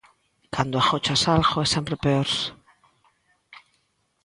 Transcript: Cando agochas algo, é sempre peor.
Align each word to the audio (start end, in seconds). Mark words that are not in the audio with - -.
Cando 0.55 0.75
agochas 0.77 1.21
algo, 1.35 1.57
é 1.65 1.67
sempre 1.75 2.01
peor. 2.03 2.29